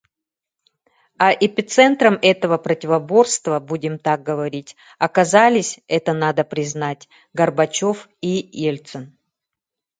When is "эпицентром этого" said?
1.31-2.57